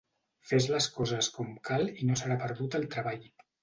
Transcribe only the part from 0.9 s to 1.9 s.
coses com cal